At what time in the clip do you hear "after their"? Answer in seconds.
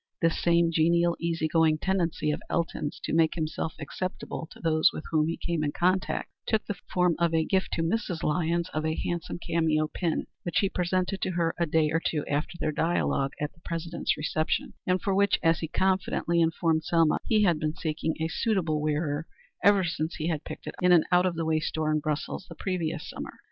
12.25-12.71